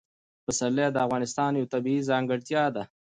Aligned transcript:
پسرلی 0.45 0.87
د 0.91 0.97
افغانستان 1.05 1.51
یوه 1.59 1.71
طبیعي 1.73 2.01
ځانګړتیا 2.09 2.63
ده. 2.75 2.83